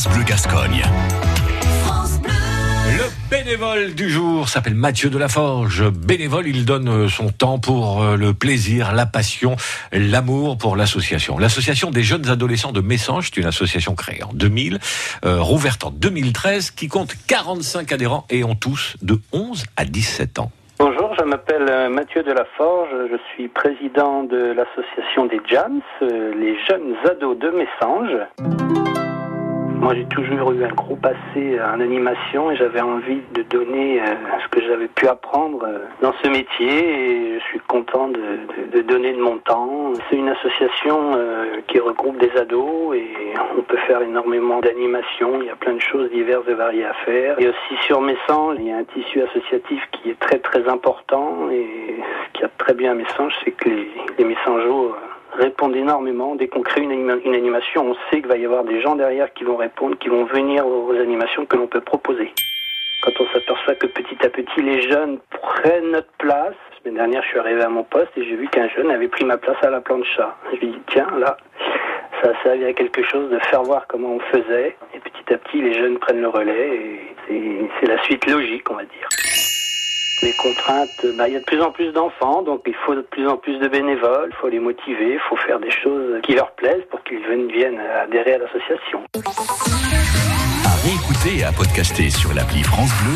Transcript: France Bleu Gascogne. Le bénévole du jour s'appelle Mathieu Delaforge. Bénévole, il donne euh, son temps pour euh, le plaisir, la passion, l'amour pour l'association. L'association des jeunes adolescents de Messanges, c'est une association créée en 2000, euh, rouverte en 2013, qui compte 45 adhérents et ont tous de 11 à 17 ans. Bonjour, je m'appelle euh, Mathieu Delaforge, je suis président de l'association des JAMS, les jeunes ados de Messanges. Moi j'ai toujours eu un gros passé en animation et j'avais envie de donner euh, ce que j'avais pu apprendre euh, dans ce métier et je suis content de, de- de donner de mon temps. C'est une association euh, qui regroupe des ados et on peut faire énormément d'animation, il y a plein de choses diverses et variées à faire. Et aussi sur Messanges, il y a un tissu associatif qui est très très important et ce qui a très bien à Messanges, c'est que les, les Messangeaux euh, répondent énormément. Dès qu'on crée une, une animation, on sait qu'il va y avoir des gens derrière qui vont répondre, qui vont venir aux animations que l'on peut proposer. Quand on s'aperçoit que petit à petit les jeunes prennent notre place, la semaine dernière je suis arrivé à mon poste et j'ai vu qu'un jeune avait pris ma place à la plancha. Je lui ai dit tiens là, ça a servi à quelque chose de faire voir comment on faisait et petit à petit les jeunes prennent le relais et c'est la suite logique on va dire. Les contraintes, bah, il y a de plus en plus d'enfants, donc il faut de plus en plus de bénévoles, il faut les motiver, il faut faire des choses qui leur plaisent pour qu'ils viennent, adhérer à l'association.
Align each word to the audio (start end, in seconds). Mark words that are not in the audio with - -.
France 0.00 0.14
Bleu 0.14 0.24
Gascogne. 0.24 0.82
Le 2.96 3.04
bénévole 3.28 3.94
du 3.94 4.08
jour 4.08 4.48
s'appelle 4.48 4.74
Mathieu 4.74 5.10
Delaforge. 5.10 5.90
Bénévole, 5.90 6.46
il 6.46 6.64
donne 6.64 6.88
euh, 6.88 7.08
son 7.08 7.28
temps 7.28 7.58
pour 7.58 8.02
euh, 8.02 8.16
le 8.16 8.32
plaisir, 8.32 8.92
la 8.94 9.04
passion, 9.04 9.56
l'amour 9.92 10.56
pour 10.56 10.74
l'association. 10.76 11.38
L'association 11.38 11.90
des 11.90 12.02
jeunes 12.02 12.30
adolescents 12.30 12.72
de 12.72 12.80
Messanges, 12.80 13.30
c'est 13.30 13.40
une 13.42 13.46
association 13.46 13.94
créée 13.94 14.22
en 14.22 14.32
2000, 14.32 14.78
euh, 15.26 15.38
rouverte 15.38 15.84
en 15.84 15.90
2013, 15.90 16.70
qui 16.70 16.88
compte 16.88 17.14
45 17.26 17.92
adhérents 17.92 18.26
et 18.30 18.42
ont 18.42 18.54
tous 18.54 18.96
de 19.02 19.20
11 19.32 19.64
à 19.76 19.84
17 19.84 20.38
ans. 20.38 20.50
Bonjour, 20.78 21.14
je 21.18 21.24
m'appelle 21.24 21.66
euh, 21.68 21.90
Mathieu 21.90 22.22
Delaforge, 22.22 22.88
je 23.10 23.16
suis 23.34 23.48
président 23.48 24.24
de 24.24 24.54
l'association 24.54 25.26
des 25.26 25.40
JAMS, 25.46 25.82
les 26.00 26.56
jeunes 26.66 26.94
ados 27.04 27.38
de 27.38 27.50
Messanges. 27.50 28.99
Moi 29.80 29.94
j'ai 29.94 30.04
toujours 30.04 30.52
eu 30.52 30.62
un 30.62 30.68
gros 30.68 30.96
passé 30.96 31.58
en 31.60 31.80
animation 31.80 32.50
et 32.50 32.56
j'avais 32.56 32.82
envie 32.82 33.22
de 33.32 33.42
donner 33.42 34.00
euh, 34.00 34.04
ce 34.44 34.48
que 34.48 34.60
j'avais 34.64 34.88
pu 34.88 35.06
apprendre 35.08 35.64
euh, 35.64 35.78
dans 36.02 36.12
ce 36.22 36.28
métier 36.28 36.68
et 37.34 37.38
je 37.40 37.44
suis 37.46 37.60
content 37.60 38.08
de, 38.08 38.18
de- 38.20 38.76
de 38.76 38.82
donner 38.82 39.12
de 39.14 39.20
mon 39.20 39.38
temps. 39.38 39.92
C'est 40.08 40.16
une 40.16 40.28
association 40.28 41.12
euh, 41.16 41.60
qui 41.68 41.78
regroupe 41.80 42.18
des 42.18 42.30
ados 42.38 42.94
et 42.94 43.08
on 43.58 43.62
peut 43.62 43.78
faire 43.86 44.02
énormément 44.02 44.60
d'animation, 44.60 45.40
il 45.40 45.46
y 45.46 45.50
a 45.50 45.56
plein 45.56 45.74
de 45.74 45.80
choses 45.80 46.10
diverses 46.10 46.46
et 46.48 46.54
variées 46.54 46.84
à 46.84 46.92
faire. 47.06 47.40
Et 47.40 47.48
aussi 47.48 47.76
sur 47.86 48.00
Messanges, 48.02 48.56
il 48.60 48.66
y 48.68 48.72
a 48.72 48.76
un 48.76 48.84
tissu 48.84 49.22
associatif 49.22 49.82
qui 49.92 50.10
est 50.10 50.20
très 50.20 50.38
très 50.40 50.68
important 50.68 51.48
et 51.50 51.96
ce 52.34 52.38
qui 52.38 52.44
a 52.44 52.50
très 52.58 52.74
bien 52.74 52.92
à 52.92 52.94
Messanges, 52.94 53.34
c'est 53.44 53.52
que 53.52 53.68
les, 53.70 53.88
les 54.18 54.24
Messangeaux 54.24 54.88
euh, 54.94 54.94
répondent 55.40 55.74
énormément. 55.76 56.34
Dès 56.36 56.48
qu'on 56.48 56.62
crée 56.62 56.82
une, 56.82 57.20
une 57.24 57.34
animation, 57.34 57.90
on 57.90 57.94
sait 58.10 58.20
qu'il 58.20 58.28
va 58.28 58.36
y 58.36 58.44
avoir 58.44 58.64
des 58.64 58.80
gens 58.80 58.94
derrière 58.94 59.32
qui 59.32 59.44
vont 59.44 59.56
répondre, 59.56 59.96
qui 59.98 60.08
vont 60.08 60.24
venir 60.24 60.66
aux 60.66 60.92
animations 60.92 61.46
que 61.46 61.56
l'on 61.56 61.66
peut 61.66 61.80
proposer. 61.80 62.32
Quand 63.02 63.12
on 63.18 63.26
s'aperçoit 63.32 63.74
que 63.76 63.86
petit 63.86 64.16
à 64.24 64.28
petit 64.28 64.60
les 64.60 64.82
jeunes 64.82 65.18
prennent 65.30 65.92
notre 65.92 66.12
place, 66.18 66.54
la 66.70 66.78
semaine 66.78 66.94
dernière 66.96 67.22
je 67.22 67.28
suis 67.28 67.38
arrivé 67.38 67.62
à 67.62 67.68
mon 67.70 67.82
poste 67.82 68.10
et 68.16 68.24
j'ai 68.24 68.36
vu 68.36 68.46
qu'un 68.48 68.68
jeune 68.68 68.90
avait 68.90 69.08
pris 69.08 69.24
ma 69.24 69.38
place 69.38 69.56
à 69.62 69.70
la 69.70 69.80
plancha. 69.80 70.36
Je 70.52 70.58
lui 70.58 70.66
ai 70.66 70.70
dit 70.72 70.82
tiens 70.88 71.08
là, 71.18 71.38
ça 72.22 72.30
a 72.30 72.42
servi 72.42 72.66
à 72.66 72.74
quelque 72.74 73.02
chose 73.02 73.30
de 73.30 73.38
faire 73.38 73.62
voir 73.62 73.86
comment 73.88 74.16
on 74.16 74.20
faisait 74.20 74.76
et 74.94 74.98
petit 74.98 75.32
à 75.32 75.38
petit 75.38 75.62
les 75.62 75.72
jeunes 75.72 75.98
prennent 75.98 76.20
le 76.20 76.28
relais 76.28 77.00
et 77.30 77.70
c'est 77.80 77.86
la 77.86 78.02
suite 78.02 78.30
logique 78.30 78.70
on 78.70 78.74
va 78.74 78.84
dire. 78.84 79.08
Les 80.22 80.32
contraintes, 80.34 81.06
bah, 81.16 81.28
il 81.28 81.32
y 81.32 81.36
a 81.36 81.40
de 81.40 81.44
plus 81.44 81.62
en 81.62 81.70
plus 81.70 81.92
d'enfants, 81.92 82.42
donc 82.42 82.60
il 82.66 82.74
faut 82.84 82.94
de 82.94 83.00
plus 83.00 83.26
en 83.26 83.38
plus 83.38 83.58
de 83.58 83.68
bénévoles, 83.68 84.28
il 84.30 84.36
faut 84.36 84.48
les 84.48 84.58
motiver, 84.58 85.14
il 85.14 85.20
faut 85.28 85.36
faire 85.36 85.58
des 85.58 85.70
choses 85.70 86.20
qui 86.22 86.34
leur 86.34 86.52
plaisent 86.52 86.84
pour 86.90 87.02
qu'ils 87.04 87.20
viennent, 87.20 87.80
adhérer 88.02 88.34
à 88.34 88.38
l'association. 88.38 89.00